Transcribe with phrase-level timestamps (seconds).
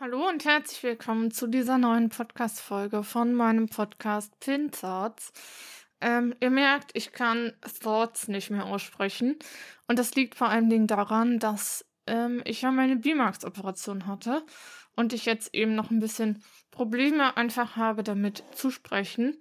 [0.00, 5.32] Hallo und herzlich willkommen zu dieser neuen Podcast-Folge von meinem Podcast Pin Thoughts.
[6.00, 7.52] Ähm, ihr merkt, ich kann
[7.82, 9.36] Thoughts nicht mehr aussprechen.
[9.88, 14.44] Und das liegt vor allen Dingen daran, dass ähm, ich ja meine B-Max-Operation hatte
[14.94, 19.36] und ich jetzt eben noch ein bisschen Probleme einfach habe, damit zu sprechen.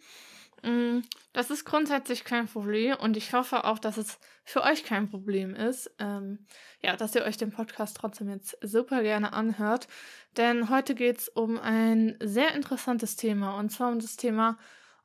[0.64, 1.02] Mm,
[1.34, 4.18] das ist grundsätzlich kein Problem und ich hoffe auch, dass es
[4.48, 5.92] für euch kein Problem ist.
[6.00, 6.40] Ähm,
[6.82, 9.90] ja, dass ihr euch den Podcast trotzdem jetzt super gerne anhört.
[10.38, 14.58] Denn heute geht es um ein sehr interessantes Thema und zwar um das Thema,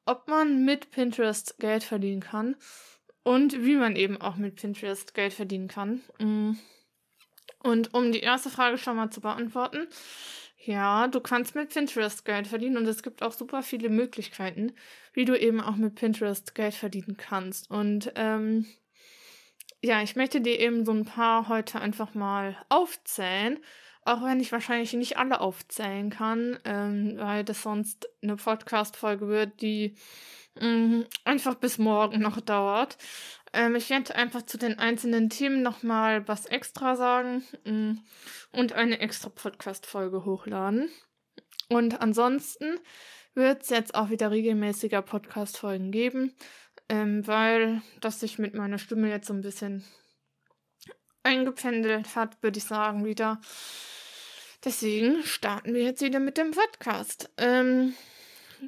[0.07, 2.55] ob man mit Pinterest Geld verdienen kann
[3.25, 6.03] und wie man eben auch mit Pinterest Geld verdienen kann.
[6.21, 6.53] Mm.
[7.65, 9.89] Und um die erste Frage schon mal zu beantworten,
[10.65, 14.73] ja, du kannst mit Pinterest Geld verdienen und es gibt auch super viele Möglichkeiten,
[15.13, 17.69] wie du eben auch mit Pinterest Geld verdienen kannst.
[17.71, 18.67] Und ähm,
[19.83, 23.59] ja, ich möchte dir eben so ein paar heute einfach mal aufzählen,
[24.05, 29.61] auch wenn ich wahrscheinlich nicht alle aufzählen kann, ähm, weil das sonst eine Podcast-Folge wird,
[29.61, 29.97] die
[30.55, 32.97] mh, mm, einfach bis morgen noch dauert.
[33.53, 38.05] Ähm, ich werde einfach zu den einzelnen Themen nochmal was extra sagen mh, mm,
[38.53, 40.91] und eine extra Podcast-Folge hochladen.
[41.69, 42.79] Und ansonsten
[43.35, 46.35] wird es jetzt auch wieder regelmäßiger Podcast-Folgen geben,
[46.93, 49.83] ähm, weil das sich mit meiner Stimme jetzt so ein bisschen
[51.23, 53.41] eingependelt hat, würde ich sagen, wieder.
[54.63, 57.31] Deswegen starten wir jetzt wieder mit dem Podcast.
[57.39, 57.95] Ähm,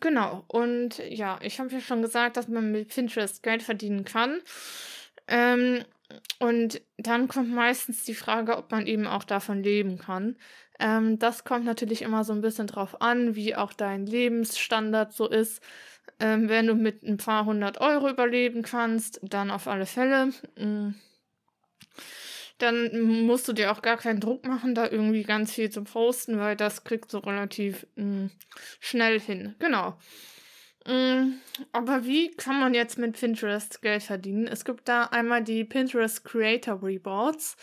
[0.00, 0.42] genau.
[0.48, 4.40] Und ja, ich habe ja schon gesagt, dass man mit Pinterest Geld verdienen kann.
[5.28, 5.84] Ähm,
[6.38, 10.36] und dann kommt meistens die Frage, ob man eben auch davon leben kann.
[10.80, 15.28] Ähm, das kommt natürlich immer so ein bisschen drauf an, wie auch dein Lebensstandard so
[15.28, 15.62] ist.
[16.20, 20.32] Ähm, wenn du mit ein paar hundert Euro überleben kannst, dann auf alle Fälle.
[20.56, 20.94] Mm,
[22.58, 26.38] dann musst du dir auch gar keinen Druck machen, da irgendwie ganz viel zu posten,
[26.38, 28.30] weil das kriegst du relativ mh, mm,
[28.80, 29.54] schnell hin.
[29.58, 29.98] Genau.
[30.86, 31.34] Mm,
[31.72, 34.46] aber wie kann man jetzt mit Pinterest Geld verdienen?
[34.46, 37.56] Es gibt da einmal die Pinterest Creator Rewards.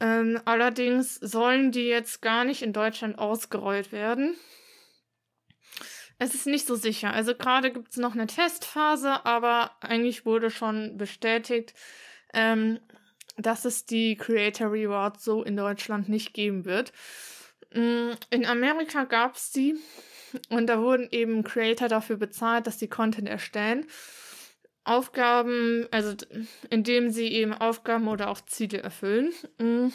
[0.00, 4.36] Ähm, allerdings sollen die jetzt gar nicht in Deutschland ausgerollt werden.
[6.24, 7.12] Es ist nicht so sicher.
[7.12, 11.74] Also gerade gibt es noch eine Testphase, aber eigentlich wurde schon bestätigt,
[12.32, 12.80] ähm,
[13.36, 16.94] dass es die Creator Rewards so in Deutschland nicht geben wird.
[17.74, 19.74] Mm, in Amerika gab es die
[20.48, 23.86] und da wurden eben Creator dafür bezahlt, dass sie Content erstellen.
[24.82, 26.14] Aufgaben, also
[26.70, 29.30] indem sie eben Aufgaben oder auch Ziele erfüllen.
[29.58, 29.88] Mm.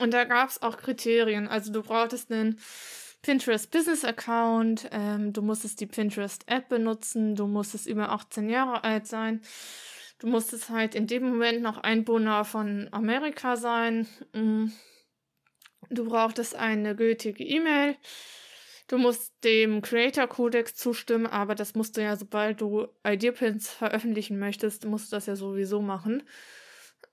[0.00, 1.46] Und da gab es auch Kriterien.
[1.46, 2.58] Also du brauchtest einen
[3.22, 8.84] Pinterest Business Account, ähm, du musstest die Pinterest App benutzen, du musstest über 18 Jahre
[8.84, 9.40] alt sein,
[10.18, 14.66] du musstest halt in dem Moment noch Einwohner von Amerika sein, mm.
[15.90, 17.96] du brauchtest eine gültige E-Mail,
[18.88, 24.38] Du musst dem Creator Codex zustimmen, aber das musst du ja, sobald du Ideapins veröffentlichen
[24.38, 26.22] möchtest, musst du das ja sowieso machen.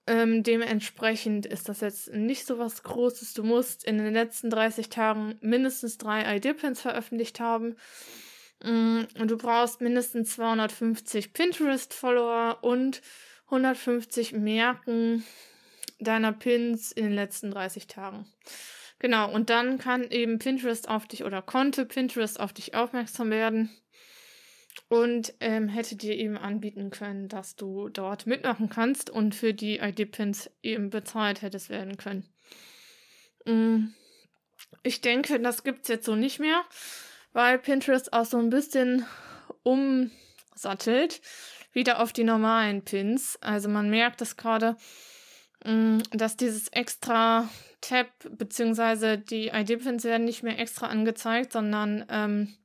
[0.05, 3.33] Ähm, dementsprechend ist das jetzt nicht so was Großes.
[3.33, 7.77] Du musst in den letzten 30 Tagen mindestens drei Ideapins veröffentlicht haben.
[8.63, 13.01] Mm, und du brauchst mindestens 250 Pinterest-Follower und
[13.45, 15.23] 150 Merken
[15.99, 18.25] deiner Pins in den letzten 30 Tagen.
[18.99, 23.69] Genau, und dann kann eben Pinterest auf dich oder konnte Pinterest auf dich aufmerksam werden
[24.89, 29.77] und ähm, hätte dir eben anbieten können, dass du dort mitmachen kannst und für die
[29.77, 32.27] ID-Pins eben bezahlt hättest werden können.
[33.45, 33.93] Mm,
[34.83, 36.63] ich denke, das gibt es jetzt so nicht mehr,
[37.33, 39.05] weil Pinterest auch so ein bisschen
[39.63, 41.21] umsattelt,
[41.71, 43.37] wieder auf die normalen Pins.
[43.41, 44.77] Also man merkt es gerade,
[45.65, 47.49] mm, dass dieses extra
[47.81, 52.55] Tab beziehungsweise die ID-Pins werden nicht mehr extra angezeigt, sondern ähm,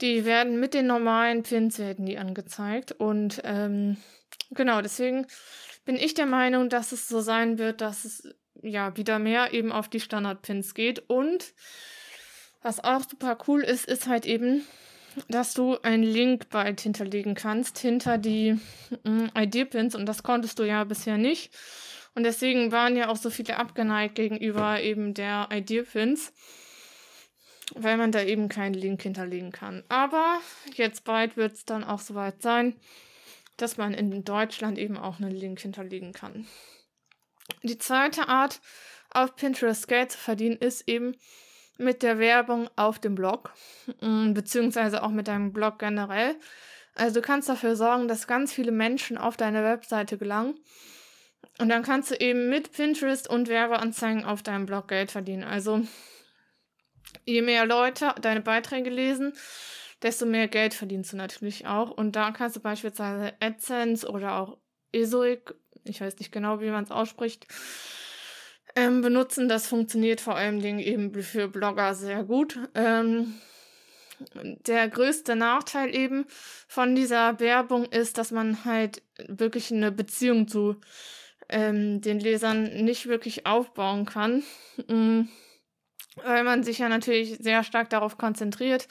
[0.00, 3.96] die werden mit den normalen Pins werden die angezeigt und ähm,
[4.50, 5.26] Genau, deswegen
[5.84, 8.28] bin ich der Meinung, dass es so sein wird, dass es
[8.62, 11.08] ja wieder mehr eben auf die Standard-Pins geht.
[11.08, 11.52] Und
[12.62, 14.64] was auch super cool ist, ist halt eben,
[15.28, 18.58] dass du einen Link bald hinterlegen kannst hinter die
[19.04, 21.54] mm, ID-Pins und das konntest du ja bisher nicht.
[22.14, 26.32] Und deswegen waren ja auch so viele abgeneigt gegenüber eben der ID-Pins,
[27.74, 29.84] weil man da eben keinen Link hinterlegen kann.
[29.88, 30.40] Aber
[30.74, 32.76] jetzt bald wird es dann auch soweit sein,
[33.56, 36.46] dass man in Deutschland eben auch einen Link hinterlegen kann.
[37.62, 38.60] Die zweite Art,
[39.10, 41.16] auf Pinterest Geld zu verdienen, ist eben
[41.78, 43.52] mit der Werbung auf dem Blog,
[44.00, 46.36] mm, beziehungsweise auch mit deinem Blog generell.
[46.94, 50.58] Also du kannst dafür sorgen, dass ganz viele Menschen auf deine Webseite gelangen.
[51.58, 55.44] Und dann kannst du eben mit Pinterest und Werbeanzeigen auf deinem Blog Geld verdienen.
[55.44, 55.82] Also
[57.28, 59.32] je mehr Leute deine Beiträge lesen,
[60.02, 61.90] desto mehr Geld verdienst du natürlich auch.
[61.90, 64.58] Und da kannst du beispielsweise AdSense oder auch
[64.92, 65.54] Esoic,
[65.84, 67.46] ich weiß nicht genau, wie man es ausspricht,
[68.74, 69.48] ähm, benutzen.
[69.48, 72.58] Das funktioniert vor allem eben für Blogger sehr gut.
[72.74, 73.34] Ähm,
[74.66, 76.26] der größte Nachteil eben
[76.66, 80.76] von dieser Werbung ist, dass man halt wirklich eine Beziehung zu
[81.48, 84.42] ähm, den Lesern nicht wirklich aufbauen kann,
[84.88, 85.28] mhm.
[86.24, 88.88] Weil man sich ja natürlich sehr stark darauf konzentriert,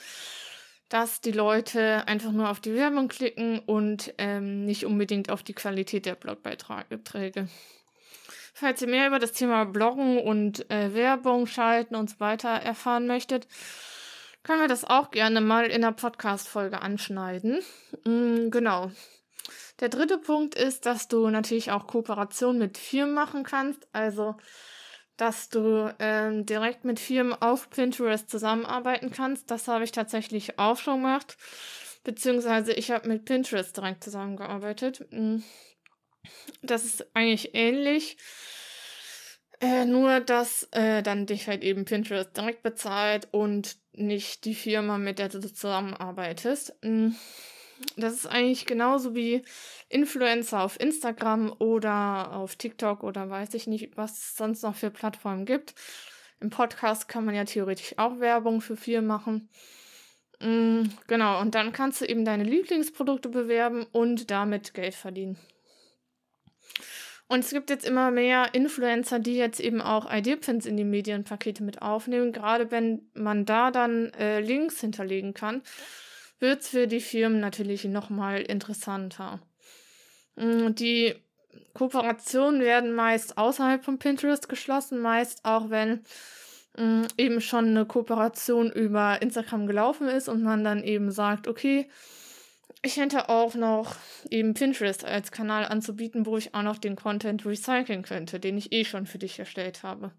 [0.88, 5.54] dass die Leute einfach nur auf die Werbung klicken und ähm, nicht unbedingt auf die
[5.54, 7.48] Qualität der Blogbeiträge.
[8.54, 13.06] Falls ihr mehr über das Thema Bloggen und äh, Werbung schalten und so weiter erfahren
[13.06, 13.46] möchtet,
[14.42, 17.60] können wir das auch gerne mal in der Podcast-Folge anschneiden.
[18.04, 18.90] Mm, genau.
[19.80, 23.86] Der dritte Punkt ist, dass du natürlich auch Kooperation mit Firmen machen kannst.
[23.92, 24.36] Also,
[25.18, 29.50] dass du ähm, direkt mit Firmen auf Pinterest zusammenarbeiten kannst.
[29.50, 31.36] Das habe ich tatsächlich auch schon gemacht.
[32.04, 35.06] Beziehungsweise ich habe mit Pinterest direkt zusammengearbeitet.
[35.10, 35.38] Mm.
[36.62, 38.16] Das ist eigentlich ähnlich.
[39.60, 44.98] Äh, nur, dass äh, dann dich halt eben Pinterest direkt bezahlt und nicht die Firma,
[44.98, 46.76] mit der du zusammenarbeitest.
[47.96, 49.42] Das ist eigentlich genauso wie
[49.88, 54.90] Influencer auf Instagram oder auf TikTok oder weiß ich nicht, was es sonst noch für
[54.90, 55.74] Plattformen gibt.
[56.40, 59.48] Im Podcast kann man ja theoretisch auch Werbung für Firmen machen.
[60.40, 65.36] Mm, genau, und dann kannst du eben deine Lieblingsprodukte bewerben und damit Geld verdienen.
[67.26, 71.62] Und es gibt jetzt immer mehr Influencer, die jetzt eben auch ID-Pins in die Medienpakete
[71.62, 72.32] mit aufnehmen.
[72.32, 75.62] Gerade wenn man da dann äh, Links hinterlegen kann,
[76.40, 79.40] wird es für die Firmen natürlich nochmal interessanter.
[80.36, 81.14] Mm, die
[81.74, 86.04] Kooperationen werden meist außerhalb von Pinterest geschlossen, meist auch wenn
[86.76, 91.88] mm, eben schon eine Kooperation über Instagram gelaufen ist und man dann eben sagt, okay,
[92.82, 93.96] ich hätte auch noch
[94.30, 98.72] eben Pinterest als Kanal anzubieten, wo ich auch noch den Content recyceln könnte, den ich
[98.72, 100.12] eh schon für dich erstellt habe.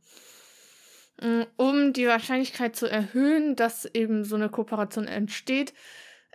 [1.22, 5.74] Mm, um die Wahrscheinlichkeit zu erhöhen, dass eben so eine Kooperation entsteht,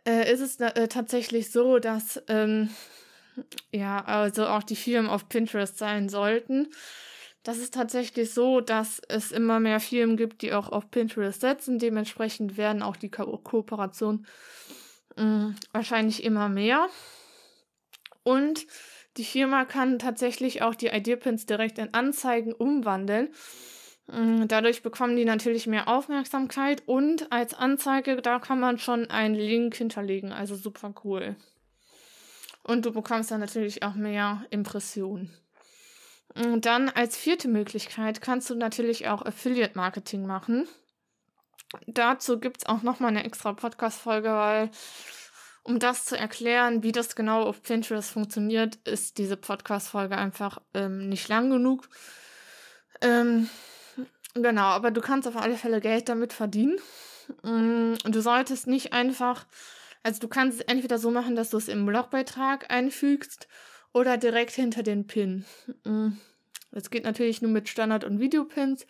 [0.07, 2.71] äh, ist es äh, tatsächlich so, dass ähm,
[3.73, 6.69] ja, also auch die Firmen auf Pinterest sein sollten.
[7.43, 11.79] Das ist tatsächlich so, dass es immer mehr Firmen gibt, die auch auf Pinterest setzen.
[11.79, 14.27] Dementsprechend werden auch die Ko Kooperationen
[15.17, 16.89] Mm, wahrscheinlich immer mehr.
[18.23, 18.67] Und
[19.17, 23.29] die Firma kann tatsächlich auch die ID-Pins direkt in Anzeigen umwandeln.
[24.07, 29.35] Mm, dadurch bekommen die natürlich mehr Aufmerksamkeit und als Anzeige, da kann man schon einen
[29.35, 31.37] Link hinterlegen, also super cool.
[32.63, 35.31] Und du bekommst dann natürlich auch mehr Impressionen.
[36.35, 40.69] Und mm, dann als vierte Möglichkeit kannst du natürlich auch Affiliate Marketing machen
[41.87, 44.71] dazu gibt es auch nochmal eine extra Podcast-Folge, weil
[45.63, 51.09] um das zu erklären, wie das genau auf Pinterest funktioniert, ist diese Podcast-Folge einfach ähm,
[51.09, 51.89] nicht lang genug.
[53.01, 53.49] Ähm,
[54.35, 56.79] genau, aber du kannst auf alle Fälle Geld damit verdienen.
[57.43, 59.47] Mm, und du solltest nicht einfach,
[60.03, 63.49] also du kannst es entweder so machen, dass du es im Blogbeitrag einfügst
[63.93, 65.45] oder direkt hinter den Pin.
[65.85, 66.13] Mm,
[66.73, 68.87] das geht natürlich nur mit Standard- und Videopins.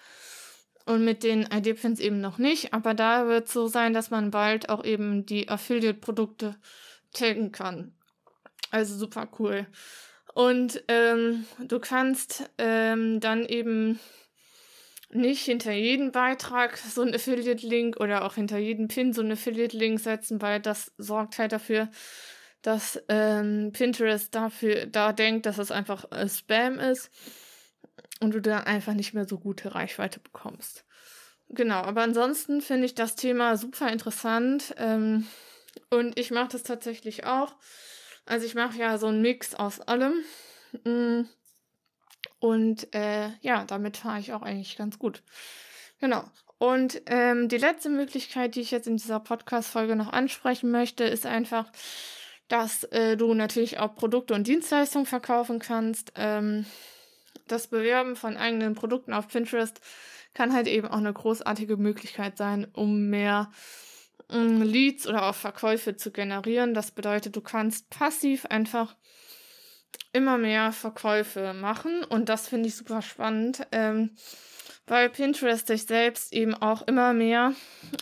[0.87, 2.75] Und mit den ID-Pins eben noch nicht.
[2.75, 6.57] Aber da wird es so sein, dass man bald auch eben die Affiliate-Produkte
[7.15, 7.95] taggen kann.
[8.71, 9.67] Also super cool.
[10.35, 13.99] Und ähm, du kannst ähm, dann eben
[15.14, 20.00] nicht hinter jeden Beitrag so einen Affiliate-Link oder auch hinter jeden Pin so einen Affiliate-Link
[20.00, 21.88] setzen, weil das sorgt halt dafür,
[22.62, 27.11] dass ähm, Pinterest dafür da denkt, dass es einfach äh, Spam ist
[28.21, 30.85] und du dann einfach nicht mehr so gute Reichweite bekommst.
[31.49, 35.26] Genau, aber ansonsten finde ich das Thema super interessant ähm,
[35.90, 37.54] und ich mache das tatsächlich auch.
[38.25, 40.14] Also ich mache ja so einen Mix aus allem.
[40.85, 41.25] Mm.
[42.45, 45.23] Und äh, ja, damit fahre ich auch eigentlich ganz gut.
[45.99, 46.25] Genau.
[46.59, 51.25] Und ähm, die letzte Möglichkeit, die ich jetzt in dieser Podcast-Folge noch ansprechen möchte, ist
[51.25, 51.73] einfach,
[52.49, 56.13] dass äh, du natürlich auch Produkte und Dienstleistungen verkaufen kannst.
[56.17, 56.67] Ähm,
[57.49, 59.81] das Bewerben von eigenen Produkten auf Pinterest
[60.35, 63.51] kann halt eben auch eine großartige Möglichkeit sein, um mehr
[64.29, 66.75] ähm, Leads oder auch Verkäufe zu generieren.
[66.75, 68.97] Das bedeutet, du kannst passiv einfach
[70.13, 74.17] immer mehr Verkäufe machen und das finde ich super spannend, ähm,
[74.87, 77.55] weil Pinterest sich selbst eben auch immer mehr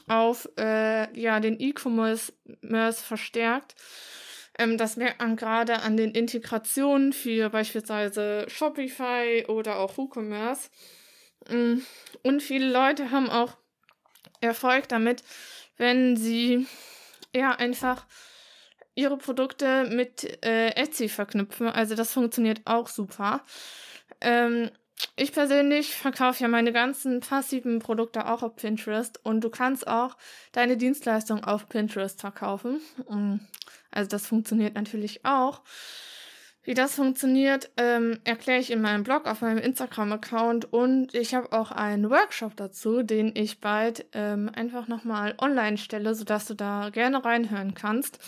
[0.09, 2.33] auf äh, ja, den E-Commerce
[3.03, 3.75] verstärkt.
[4.59, 10.71] Ähm, das merkt man gerade an den Integrationen für beispielsweise Shopify oder auch WooCommerce.
[11.49, 11.79] Mm,
[12.23, 13.57] und viele Leute haben auch
[14.41, 15.23] Erfolg damit,
[15.79, 16.67] wenn sie
[17.35, 18.07] ja einfach
[18.95, 21.69] ihre Produkte mit äh, Etsy verknüpfen.
[21.69, 23.43] Also das funktioniert auch super.
[24.21, 24.71] Ähm,
[25.17, 30.17] ich persönlich verkaufe ja meine ganzen passiven Produkte auch auf Pinterest und du kannst auch
[30.53, 32.81] deine Dienstleistung auf Pinterest verkaufen.
[33.09, 33.37] Mm,
[33.91, 35.63] also das funktioniert natürlich auch.
[36.65, 41.51] Wie das funktioniert, ähm, erkläre ich in meinem Blog auf meinem Instagram-Account und ich habe
[41.51, 46.91] auch einen Workshop dazu, den ich bald ähm, einfach nochmal online stelle, sodass du da
[46.91, 48.21] gerne reinhören kannst.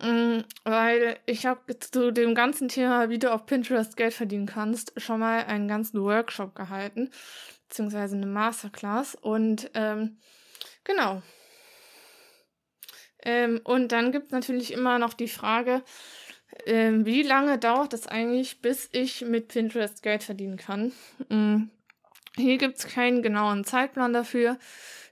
[0.00, 4.92] Ähm, weil ich habe zu dem ganzen Thema, wie du auf Pinterest Geld verdienen kannst,
[5.00, 7.10] schon mal einen ganzen Workshop gehalten,
[7.68, 10.18] beziehungsweise eine Masterclass und ähm,
[10.84, 11.22] genau.
[13.24, 15.82] Ähm, und dann gibt es natürlich immer noch die Frage,
[16.64, 20.92] ähm, wie lange dauert es eigentlich, bis ich mit Pinterest Geld verdienen kann?
[21.28, 21.70] Mhm.
[22.36, 24.58] Hier gibt es keinen genauen Zeitplan dafür.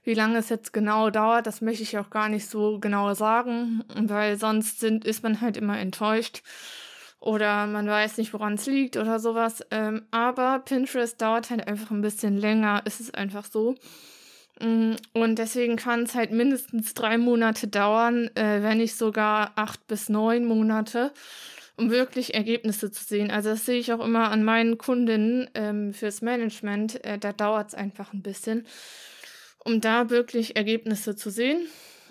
[0.05, 3.83] Wie lange es jetzt genau dauert, das möchte ich auch gar nicht so genau sagen,
[3.93, 6.43] weil sonst sind, ist man halt immer enttäuscht
[7.19, 9.65] oder man weiß nicht, woran es liegt oder sowas.
[9.71, 13.75] Ähm, aber Pinterest dauert halt einfach ein bisschen länger, ist es einfach so.
[14.61, 19.87] Mm, und deswegen kann es halt mindestens drei Monate dauern, äh, wenn nicht sogar acht
[19.87, 21.11] bis neun Monate,
[21.77, 23.31] um wirklich Ergebnisse zu sehen.
[23.31, 27.03] Also das sehe ich auch immer an meinen Kundinnen ähm, fürs Management.
[27.03, 28.67] Äh, da dauert es einfach ein bisschen,
[29.65, 31.67] um da wirklich Ergebnisse zu sehen.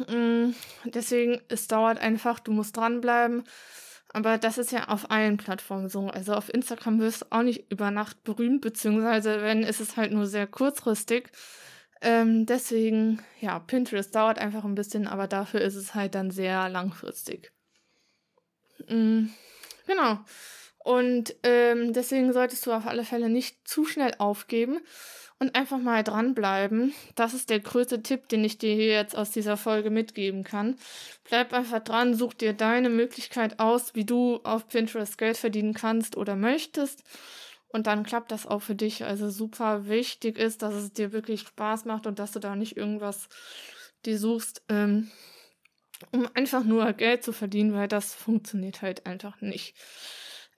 [0.09, 3.45] Ähm, deswegen, es dauert einfach, du musst dranbleiben.
[4.13, 6.09] Aber das ist ja auf allen Plattformen so.
[6.09, 10.13] Also auf Instagram wirst du auch nicht über Nacht berühmt, beziehungsweise wenn, ist es halt
[10.13, 11.31] nur sehr kurzfristig.
[12.01, 16.69] Ähm, deswegen, ja, Pinterest dauert einfach ein bisschen, aber dafür ist es halt dann sehr
[16.69, 17.53] langfristig.
[18.89, 19.33] Mhm,
[19.87, 20.19] genau.
[20.79, 24.81] Und ähm, deswegen solltest du auf alle Fälle nicht zu schnell aufgeben
[25.45, 26.95] und einfach mal dranbleiben.
[27.17, 30.77] Das ist der größte Tipp, den ich dir hier jetzt aus dieser Folge mitgeben kann.
[31.25, 36.17] Bleib einfach dran, such dir deine Möglichkeit aus, wie du auf Pinterest Geld verdienen kannst
[36.17, 37.03] oder möchtest.
[37.69, 39.05] Und dann klappt das auch für dich.
[39.05, 42.79] Also super wichtig ist, dass es dir wirklich Spaß macht und dass du da nicht
[42.79, 43.29] irgendwas
[44.07, 45.11] dir suchst, ähm,
[46.11, 49.75] um einfach nur Geld zu verdienen, weil das funktioniert halt einfach nicht.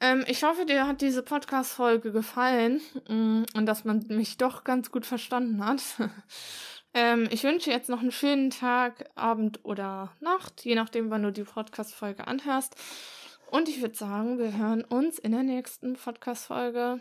[0.00, 4.90] Ähm, ich hoffe, dir hat diese Podcast-Folge gefallen mm, und dass man mich doch ganz
[4.90, 5.80] gut verstanden hat.
[6.94, 11.32] ähm, ich wünsche jetzt noch einen schönen Tag, Abend oder Nacht, je nachdem, wann du
[11.32, 12.74] die Podcast-Folge anhörst.
[13.50, 17.00] Und ich würde sagen, wir hören uns in der nächsten Podcast-Folge.